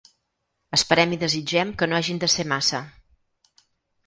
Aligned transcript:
Esperem 0.77 1.13
i 1.17 1.19
desitgem 1.23 1.75
que 1.83 1.89
no 1.91 1.99
hagin 1.99 2.23
de 2.25 2.31
ser 2.37 2.47
massa. 2.55 2.81